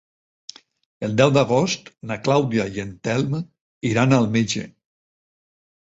El 1.07 1.13
deu 1.21 1.33
d'agost 1.35 1.93
na 2.13 2.19
Clàudia 2.29 2.67
i 2.79 2.83
en 2.87 2.97
Telm 3.09 3.39
iran 3.95 4.21
al 4.23 4.31
metge. 4.39 4.69